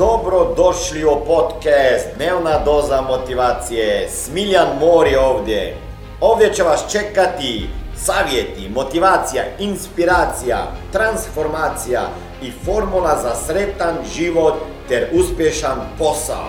[0.00, 4.08] Dobro došli u podcast Dnevna doza motivacije.
[4.08, 5.76] Smiljan Mor je ovdje.
[6.20, 10.56] Ovdje će vas čekati savjeti, motivacija, inspiracija,
[10.92, 12.00] transformacija
[12.42, 14.54] i formula za sretan život
[14.88, 16.48] ter uspješan posao.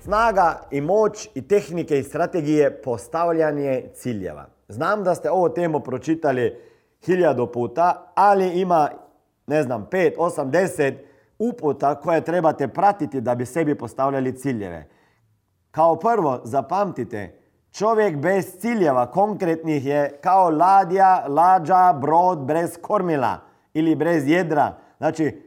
[0.00, 4.46] Snaga i moć i tehnike i strategije postavljanje ciljeva.
[4.68, 6.56] Znam da ste ovo temu pročitali
[7.06, 8.88] hiljadu puta, ali ima,
[9.46, 11.06] ne znam, pet, osam, deset
[11.38, 14.88] uputa koje trebate pratiti da bi sebi postavljali ciljeve.
[15.70, 17.38] Kao prvo, zapamtite,
[17.72, 23.38] čovjek bez ciljeva konkretnih je kao ladja, lađa, brod bez kormila
[23.74, 24.76] ili bez jedra.
[24.98, 25.42] Znači,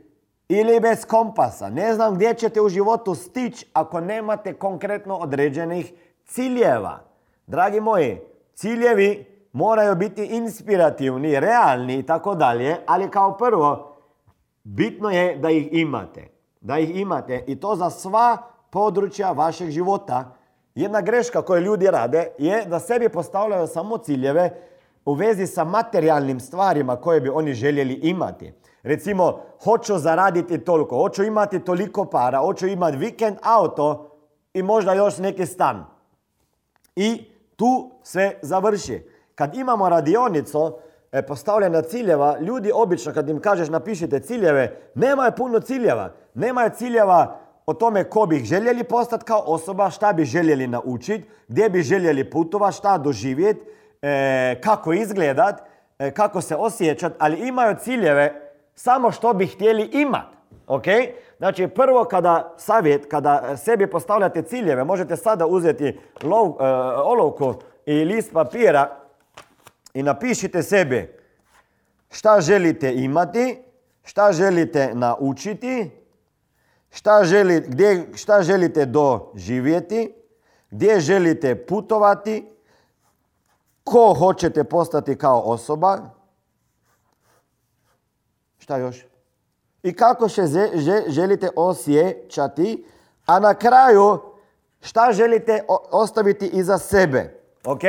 [0.50, 1.70] ili bez kompasa.
[1.70, 5.94] Ne znam gdje ćete u životu stići ako nemate konkretno određenih
[6.26, 7.00] ciljeva.
[7.48, 8.20] Dragi moji,
[8.54, 13.96] ciljevi moraju biti inspirativni, realni i tako dalje, ali kao prvo,
[14.64, 16.28] bitno je da ih imate.
[16.62, 18.38] Da ih imate i to za sva
[18.70, 20.36] područja vašeg života.
[20.76, 24.62] Jedna greška koju ljudi rade je da sebi postavljaju samo ciljeve
[25.06, 28.54] u vezi sa materijalnim stvarima koje bi oni željeli imati.
[28.84, 34.12] Recimo, hoću zaraditi toliko, hoću imati toliko para, hoću imati vikend auto
[34.54, 35.86] i možda još neki stan.
[36.96, 39.17] I tu sve završi.
[39.38, 40.78] Kad imamo radionicu
[41.12, 46.10] e, postavljena ciljeva, ljudi obično kad im kažeš napišite ciljeve, nema je puno ciljeva.
[46.34, 51.30] Nema je ciljeva o tome ko bi željeli postati kao osoba, šta bi željeli naučiti,
[51.48, 53.62] gdje bi željeli putovati, šta doživjeti,
[54.02, 55.62] e, kako izgledat,
[56.00, 60.36] e, kako se osjećat, ali imaju ciljeve samo što bi htjeli imati.
[60.68, 60.86] Ok?
[61.38, 66.54] Znači prvo kada savjet, kada sebi postavljate ciljeve, možete sada uzeti lov,
[67.04, 67.54] olovku
[67.86, 69.07] i list papira
[69.98, 71.18] i napišite sebi
[72.10, 73.64] šta želite imati,
[74.04, 75.92] šta želite naučiti,
[76.90, 77.22] šta,
[77.68, 80.14] gdje, šta želite doživjeti,
[80.70, 82.50] gdje želite putovati,
[83.84, 86.10] ko hoćete postati kao osoba,
[88.58, 89.06] šta još?
[89.84, 90.42] I kako se
[91.08, 92.86] želite osjećati,
[93.26, 94.20] a na kraju
[94.82, 97.40] šta želite ostaviti iza sebe.
[97.66, 97.82] Ok?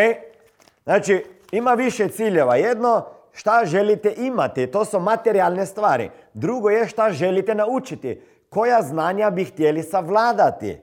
[0.85, 2.57] Znači, ima više ciljeva.
[2.57, 6.11] Jedno, šta želite imati, to su materijalne stvari.
[6.35, 10.81] Drugo je šta želite naučiti, koja znanja bi htjeli savladati.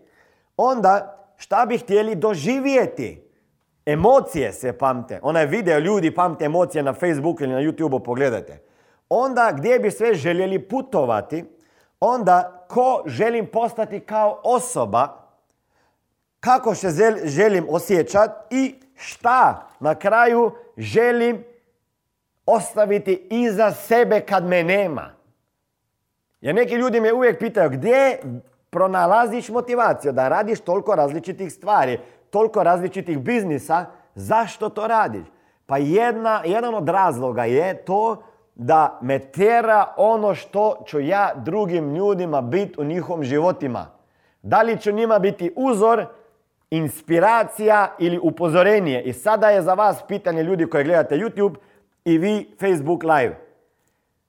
[0.57, 3.21] Onda, šta bi htjeli doživjeti.
[3.85, 5.19] Emocije se pamte.
[5.21, 8.59] Onaj video ljudi pamte emocije na Facebooku ili na YouTubeu, pogledajte.
[9.09, 11.45] Onda, gdje bi sve željeli putovati.
[11.99, 15.07] Onda, ko želim postati kao osoba.
[16.39, 21.43] Kako se želim osjećati i šta na kraju želim
[22.45, 25.11] ostaviti iza sebe kad me nema.
[26.41, 28.19] Jer neki ljudi me uvijek pitaju gdje
[28.69, 33.85] pronalaziš motivaciju da radiš toliko različitih stvari, toliko različitih biznisa,
[34.15, 35.25] zašto to radiš?
[35.65, 38.23] Pa jedna, jedan od razloga je to
[38.55, 43.85] da me tjera ono što ću ja drugim ljudima biti u njihovim životima.
[44.41, 46.05] Da li ću njima biti uzor
[46.77, 49.01] inspiracija ili upozorenje.
[49.01, 51.55] I sada je za vas pitanje ljudi koji gledate YouTube
[52.05, 53.37] i vi Facebook live.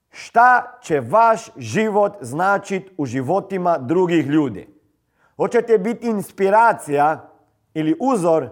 [0.09, 4.67] Šta će vaš život značiti u životima drugih ljudi?
[5.35, 7.29] Hoćete biti inspiracija
[7.73, 8.49] ili uzor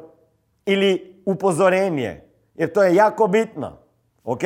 [0.66, 2.22] ili upozorenje?
[2.56, 3.78] Jer to je jako bitno.
[4.24, 4.42] Ok?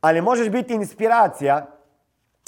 [0.00, 1.66] Ali možeš biti inspiracija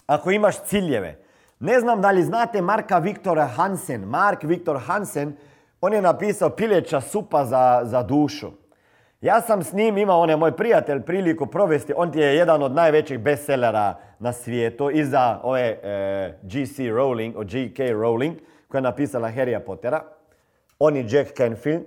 [0.06, 1.24] ako imaš ciljeve.
[1.60, 4.04] Ne znam da li znate Marka Viktora Hansen.
[4.04, 5.36] Mark Viktor Hansen
[5.80, 8.50] on je napisao pileća supa za, za dušu.
[9.20, 11.92] Ja sam s njim imao, on je moj prijatelj, priliku provesti.
[11.96, 14.90] On je jedan od najvećih bestsellera na svijetu.
[14.90, 16.82] Iza ove e, G.C.
[16.82, 17.92] Rowling, od G.K.
[17.92, 18.34] Rowling,
[18.68, 20.02] koja je napisala Harry Pottera.
[20.78, 21.82] On je Jack Canfield.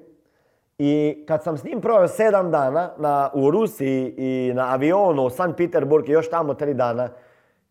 [0.78, 5.30] I kad sam s njim proveo sedam dana na, u Rusiji i na avionu u
[5.30, 5.58] St.
[5.58, 7.10] Peterburg i još tamo tri dana,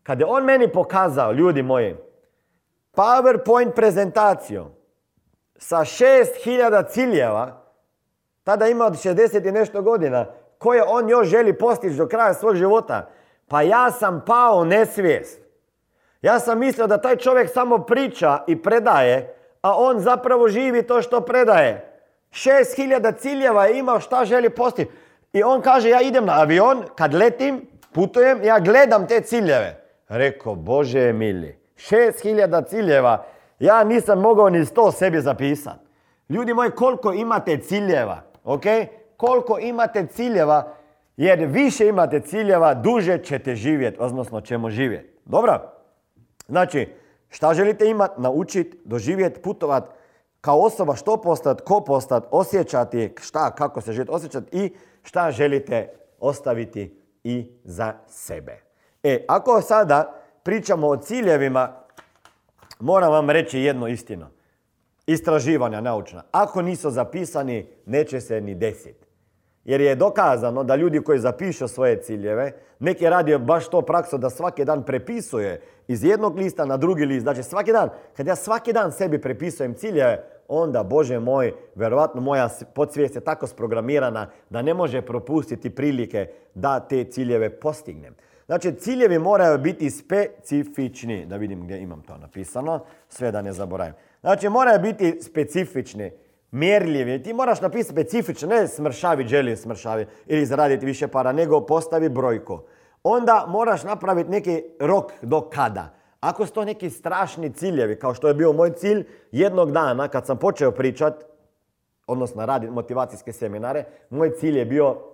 [0.03, 1.95] kad je on meni pokazao, ljudi moji,
[2.93, 4.65] PowerPoint prezentaciju,
[5.61, 7.61] sa 6000 ciljeva,
[8.43, 10.25] tada ima od 60 i nešto godina,
[10.57, 13.09] koje on još želi postići do kraja svog života,
[13.47, 15.41] pa ja sam pao nesvijest.
[16.21, 21.01] Ja sam mislio da taj čovjek samo priča i predaje, a on zapravo živi to
[21.01, 22.01] što predaje.
[22.31, 24.91] 6000 ciljeva je imao šta želi postići.
[25.33, 29.83] I on kaže, ja idem na avion, kad letim, putujem, ja gledam te ciljeve.
[30.07, 33.25] Rekao, Bože mili, 6000 ciljeva
[33.61, 35.85] ja nisam mogao ni sto sebi zapisati.
[36.29, 38.63] Ljudi moji, koliko imate ciljeva, ok?
[39.17, 40.73] Koliko imate ciljeva,
[41.17, 45.09] jer više imate ciljeva, duže ćete živjeti, odnosno ćemo živjeti.
[45.25, 45.59] Dobro?
[46.47, 46.93] Znači,
[47.29, 49.91] šta želite imati, naučiti, doživjeti, putovati,
[50.41, 55.89] kao osoba što postati, ko postati, osjećati, šta, kako se želite osjećati i šta želite
[56.19, 58.61] ostaviti i za sebe.
[59.03, 60.13] E, ako sada
[60.43, 61.80] pričamo o ciljevima,
[62.81, 64.25] moram vam reći jednu istinu.
[65.07, 66.23] Istraživanja naučna.
[66.31, 69.07] Ako nisu zapisani, neće se ni desiti.
[69.65, 74.29] Jer je dokazano da ljudi koji zapišu svoje ciljeve, neki radi baš to praksu da
[74.29, 77.23] svaki dan prepisuje iz jednog lista na drugi list.
[77.23, 82.49] Znači svaki dan, kad ja svaki dan sebi prepisujem ciljeve, onda, Bože moj, verovatno moja
[82.73, 88.15] podsvijest je tako sprogramirana da ne može propustiti prilike da te ciljeve postignem.
[88.51, 91.25] Znači, ciljevi moraju biti specifični.
[91.25, 93.93] Da vidim gdje imam to napisano, sve da ne zaboravim.
[94.21, 96.11] Znači, moraju biti specifični,
[96.51, 97.23] mjerljivi.
[97.23, 102.59] Ti moraš napisati specifično, ne smršavi, želi smršavi ili zaraditi više para, nego postavi brojku.
[103.03, 105.93] Onda moraš napraviti neki rok do kada.
[106.19, 110.25] Ako su to neki strašni ciljevi, kao što je bio moj cilj, jednog dana kad
[110.25, 111.23] sam počeo pričat,
[112.07, 115.10] odnosno raditi motivacijske seminare, moj cilj je bio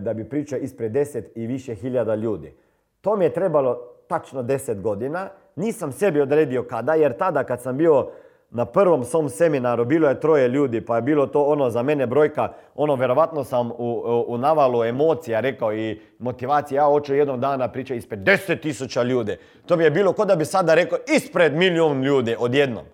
[0.00, 2.54] da bi pričao ispred deset i više hiljada ljudi.
[3.00, 5.28] To mi je trebalo tačno deset godina.
[5.56, 8.10] Nisam sebi odredio kada, jer tada kad sam bio
[8.50, 12.06] na prvom svom seminaru bilo je troje ljudi, pa je bilo to ono za mene
[12.06, 17.68] brojka, ono vjerovatno sam u, u, navalu emocija rekao i motivacije, ja hoću jednog dana
[17.68, 19.36] pričati ispred deset tisuća ljudi.
[19.66, 22.84] To bi je bilo kod da bi sada rekao ispred milijun ljudi odjednom.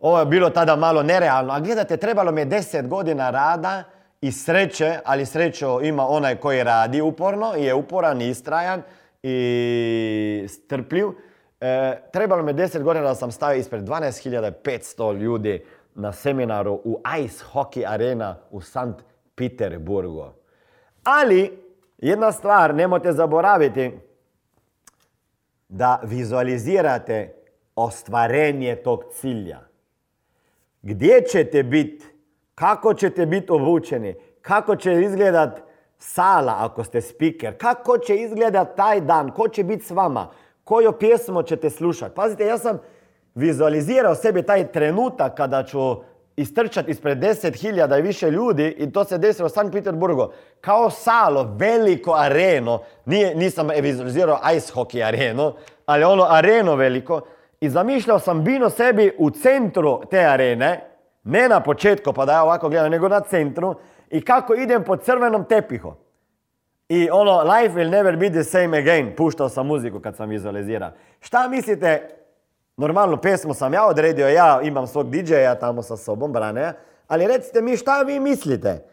[0.00, 3.84] Ovo je bilo tada malo nerealno, a gledajte, trebalo mi je deset godina rada
[4.20, 8.82] i sreće, ali srećo ima onaj koji radi uporno i je uporan i istrajan
[9.22, 11.08] i strpljiv
[11.60, 17.44] E, trebalo me 10 godina da sam stavio ispred 12.500 ljudi na seminaru u Ice
[17.52, 19.04] Hockey Arena u Sankt
[19.34, 20.26] Peterburgu.
[21.04, 21.58] Ali,
[21.98, 23.90] jedna stvar, nemojte zaboraviti
[25.68, 27.34] da vizualizirate
[27.76, 29.60] ostvarenje tog cilja.
[30.82, 32.06] Gdje ćete biti?
[32.58, 34.14] Kako ćete biti obučeni?
[34.42, 35.60] Kako će izgledat
[35.98, 37.58] sala ako ste speaker?
[37.58, 39.30] Kako će izgledat taj dan?
[39.30, 40.28] Ko će biti s vama?
[40.68, 42.14] koju pjesmu ćete slušati.
[42.14, 42.78] Pazite, ja sam
[43.34, 45.78] vizualizirao sebi taj trenutak kada ću
[46.36, 49.72] istrčati ispred deset hiljada i više ljudi i to se desilo u St.
[49.72, 50.32] Peterburgu.
[50.60, 55.54] Kao salo, veliko areno, Nije, nisam vizualizirao ice hockey areno,
[55.86, 57.20] ali ono areno veliko.
[57.60, 60.87] I zamišljao sam bino sebi u centru te arene,
[61.28, 63.74] ne na početku pa da ja ovako gledam, nego na centru
[64.10, 65.94] i kako idem po crvenom tepihu.
[66.88, 69.16] I ono, life will never be the same again.
[69.16, 70.90] Puštao sam muziku kad sam vizualizirao.
[71.20, 72.08] Šta mislite,
[72.76, 76.72] normalnu pesmu sam ja odredio, ja imam svog DJ-a tamo sa sobom, brane,
[77.08, 78.84] ali recite mi šta vi mislite?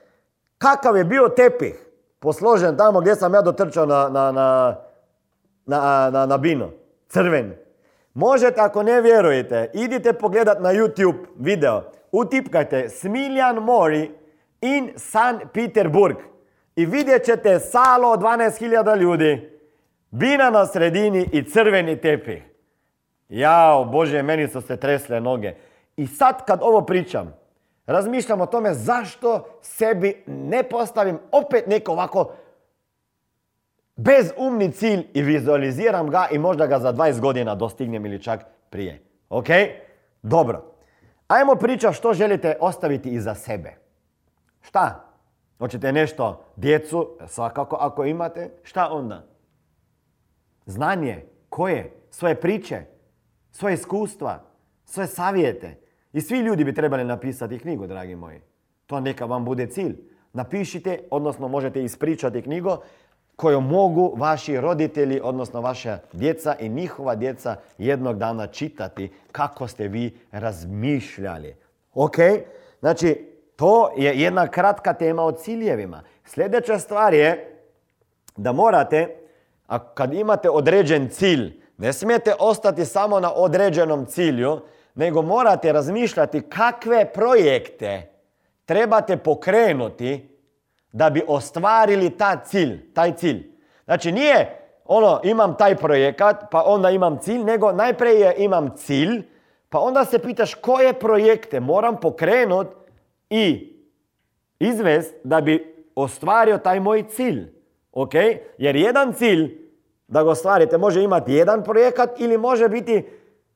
[0.57, 1.85] Kakav je bio tepih
[2.19, 4.75] posložen tamo gdje sam ja dotrčao na, na, na,
[5.65, 6.69] na, na, na bino?
[7.07, 7.64] Crven.
[8.15, 11.83] Možete, ako ne vjerujete, idite pogledat na YouTube video.
[12.11, 14.11] Utipkajte Smiljan Mori
[14.61, 16.17] in San Peterburg
[16.75, 19.59] i vidjet ćete salo od 12.000 ljudi,
[20.11, 22.43] bina na sredini i crveni tepih.
[23.29, 25.53] Jao, Bože, meni su se tresle noge.
[25.97, 27.33] I sad kad ovo pričam,
[27.85, 32.31] razmišljam o tome zašto sebi ne postavim opet neko ovako
[33.95, 39.03] bezumni cilj i vizualiziram ga i možda ga za 20 godina dostignem ili čak prije.
[39.29, 39.47] Ok?
[40.21, 40.71] Dobro.
[41.27, 43.73] Ajmo pričati što želite ostaviti iza sebe.
[44.61, 45.05] Šta?
[45.59, 49.25] Hoćete nešto, djecu, svakako ako imate, šta onda?
[50.65, 51.91] Znanje, koje?
[52.09, 52.81] Svoje priče,
[53.51, 54.43] svoje iskustva,
[54.85, 55.77] svoje savjete.
[56.13, 58.41] I svi ljudi bi trebali napisati knjigu, dragi moji.
[58.85, 59.95] To neka vam bude cilj.
[60.33, 62.77] Napišite, odnosno možete ispričati knjigu
[63.35, 69.87] koju mogu vaši roditelji, odnosno vaša djeca i njihova djeca jednog dana čitati kako ste
[69.87, 71.55] vi razmišljali.
[71.93, 72.15] Ok?
[72.79, 76.03] Znači, to je jedna kratka tema o ciljevima.
[76.25, 77.61] Sljedeća stvar je
[78.37, 79.15] da morate,
[79.67, 84.59] a kad imate određen cilj, ne smijete ostati samo na određenom cilju,
[84.95, 88.11] nego morate razmišljati kakve projekte
[88.65, 90.34] trebate pokrenuti
[90.95, 93.51] da bi ostvarili taj cilj, taj cilj.
[93.85, 99.23] Znači nije ono imam taj projekat pa onda imam cilj, nego najprije imam cilj
[99.69, 102.75] pa onda se pitaš koje projekte moram pokrenuti
[103.29, 103.73] i
[104.59, 107.53] izvest da bi ostvario taj moj cilj.
[107.91, 108.13] Ok?
[108.57, 109.57] Jer jedan cilj
[110.07, 113.05] da ga ostvarite može imati jedan projekat ili može biti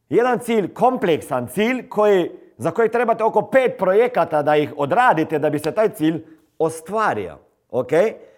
[0.10, 5.50] jedan cilj, kompleksan cilj koji, za koji trebate oko pet projekata da ih odradite da
[5.50, 7.38] bi se taj cilj ostvario.
[7.70, 7.92] Ok?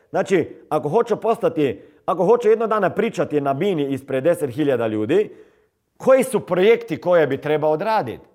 [0.10, 5.36] Znači, ako hoću postati ako hoću jedno dana pričati na bini ispred 10.000 ljudi,
[5.98, 8.26] koji su projekti koje bi trebao odraditi?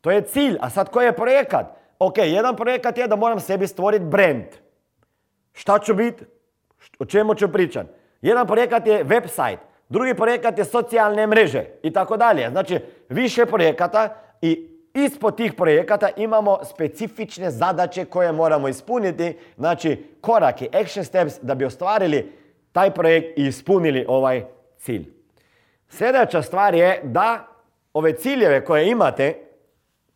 [0.00, 1.66] To je cilj, a sad koji je projekat?
[1.98, 4.44] Ok, jedan projekat je da moram sebi stvoriti brand.
[5.52, 6.24] Šta ću biti?
[6.98, 7.88] O čemu ću pričati?
[8.22, 9.58] Jedan projekat je website,
[9.88, 12.50] drugi projekat je socijalne mreže i tako dalje.
[12.50, 20.68] Znači, više projekata i ispod tih projekata imamo specifične zadaće koje moramo ispuniti, znači korake,
[20.82, 22.32] action steps da bi ostvarili
[22.72, 24.44] taj projekt i ispunili ovaj
[24.78, 25.06] cilj.
[25.88, 27.46] Sljedeća stvar je da
[27.92, 29.34] ove ciljeve koje imate,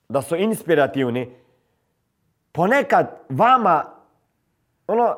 [0.09, 1.35] da su inspirativni,
[2.53, 3.85] ponekad vama,
[4.87, 5.17] ono,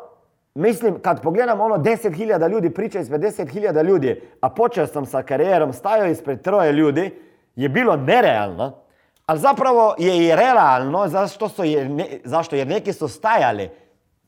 [0.55, 5.73] mislim, kad pogledam ono 10.000 ljudi, priča ispred 10.000 ljudi, a počeo sam sa karijerom,
[5.73, 7.23] stajao ispred troje ljudi,
[7.57, 8.88] je bilo nerealno,
[9.29, 11.91] ali zapravo je i realno zašto, su je,
[12.25, 13.71] zašto jer neki su stajali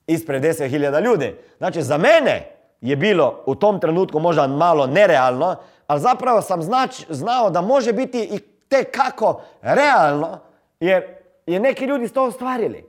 [0.06, 1.36] ispred 10.000 ljudi.
[1.58, 6.60] Znači, za mene je bilo u tom trenutku možda malo nerealno, ali zapravo sam
[7.08, 8.38] znao da može biti i
[8.68, 10.38] te kako realno,
[10.80, 11.02] jer
[11.46, 12.84] je neki ljudi to ostvarili.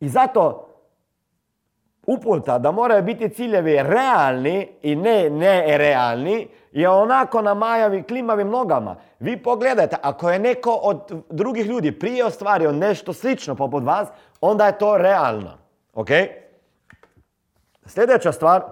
[0.00, 0.68] I zato
[2.06, 6.48] uputa da moraju biti ciljevi realni i ne nerealni
[6.80, 8.96] je onako na majavi klimavim nogama.
[9.18, 14.08] Vi pogledajte, ako je neko od drugih ljudi prije ostvario nešto slično poput vas,
[14.40, 15.58] onda je to realno.
[15.94, 16.08] Ok?
[17.86, 18.62] Sljedeća stvar,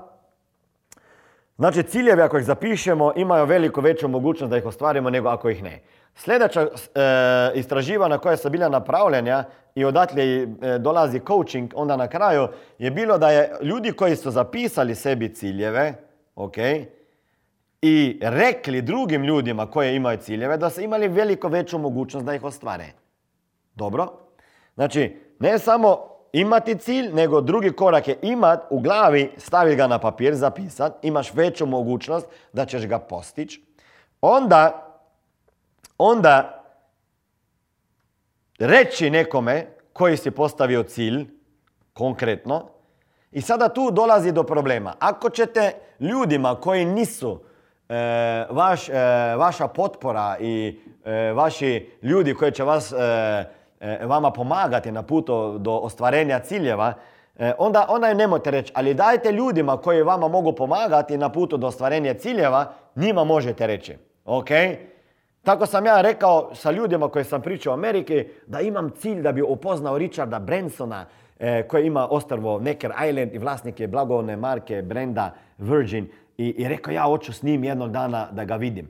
[1.56, 5.62] znači ciljevi ako ih zapišemo imaju veliko veću mogućnost da ih ostvarimo nego ako ih
[5.62, 5.82] ne.
[6.14, 6.68] Sljedeća e,
[7.54, 9.44] istraživanja koja su bila napravljena
[9.74, 10.46] i odatle e,
[10.78, 12.48] dolazi coaching onda na kraju
[12.78, 15.94] je bilo da je ljudi koji su zapisali sebi ciljeve,
[16.36, 16.56] ok,
[17.82, 22.44] i rekli drugim ljudima koje imaju ciljeve da su imali veliko veću mogućnost da ih
[22.44, 22.86] ostvare.
[23.74, 24.12] Dobro?
[24.74, 25.98] Znači, ne samo
[26.32, 31.34] imati cilj, nego drugi korak je imat u glavi, staviti ga na papir, zapisat, imaš
[31.34, 33.62] veću mogućnost da ćeš ga postići.
[34.20, 34.82] Onda
[35.98, 36.64] onda
[38.58, 41.26] reći nekome koji si postavio cilj,
[41.92, 42.68] konkretno,
[43.32, 44.94] i sada tu dolazi do problema.
[44.98, 47.40] Ako ćete ljudima koji nisu
[47.88, 48.92] e, vaš, e,
[49.36, 52.94] vaša potpora i e, vaši ljudi koji će vas,
[54.04, 56.92] vama pomagati na putu do ostvarenja ciljeva,
[57.58, 61.66] onda, onda ne nemojte reći, ali dajte ljudima koji vama mogu pomagati na putu do
[61.66, 63.96] ostvarenja ciljeva, njima možete reći.
[64.24, 64.48] ok?
[65.42, 69.32] Tako sam ja rekao sa ljudima koji sam pričao u Amerike da imam cilj da
[69.32, 71.04] bi upoznao Richarda Bransona
[71.68, 76.92] koji ima ostrvo Necker Island i vlasnik je blagovne marke brenda Virgin i, i rekao
[76.92, 78.88] ja hoću s njim jednog dana da ga vidim.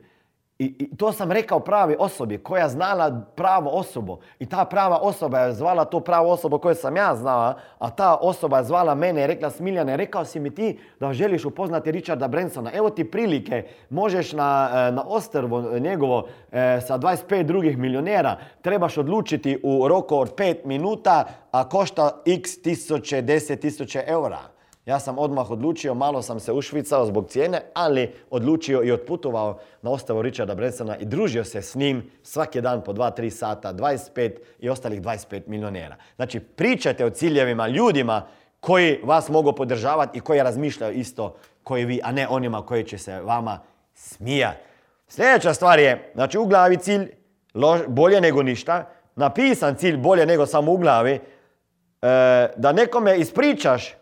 [0.58, 4.18] I, to sam rekao pravi osobi koja znala pravo osobu.
[4.38, 8.14] I ta prava osoba je zvala tu pravu osobu koju sam ja znala, a ta
[8.14, 12.28] osoba je zvala mene i rekla Smiljane, rekao si mi ti da želiš upoznati Richarda
[12.28, 12.70] Bransona.
[12.74, 18.98] Evo ti prilike, možeš na, e, na ostrvo njegovo e, sa 25 drugih milionera, trebaš
[18.98, 24.55] odlučiti u roku od 5 minuta, a košta x tisuće, 10 tisuće eura.
[24.86, 29.90] Ja sam odmah odlučio, malo sam se ušvicao zbog cijene, ali odlučio i otputovao na
[29.90, 34.68] ostavu Richarda Bransona i družio se s njim svaki dan po 2-3 sata, 25 i
[34.68, 35.96] ostalih 25 milionera.
[36.16, 38.26] Znači, pričajte o ciljevima ljudima
[38.60, 42.98] koji vas mogu podržavati i koji razmišljaju isto koji vi, a ne onima koji će
[42.98, 43.60] se vama
[43.94, 44.58] smijati.
[45.08, 47.10] Sljedeća stvar je, znači u glavi cilj
[47.88, 51.20] bolje nego ništa, napisan cilj bolje nego samo u glavi, e,
[52.56, 53.94] da nekome ispričaš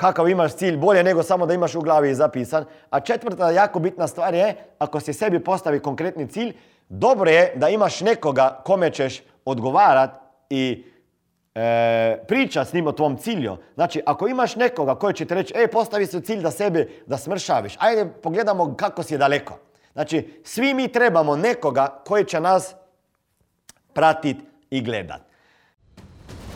[0.00, 2.64] kakav imaš cilj bolje nego samo da imaš u glavi zapisan.
[2.90, 6.54] A četvrta jako bitna stvar je, ako si sebi postavi konkretni cilj,
[6.88, 10.10] dobro je da imaš nekoga kome ćeš odgovarat
[10.50, 10.84] i
[11.54, 13.56] e, pričat s njim o tvom cilju.
[13.74, 17.18] Znači, ako imaš nekoga koji će ti reći, e, postavi se cilj da sebi da
[17.18, 19.58] smršaviš, ajde pogledamo kako si daleko.
[19.92, 22.74] Znači, svi mi trebamo nekoga koji će nas
[23.92, 24.40] pratiti
[24.70, 25.29] i gledat.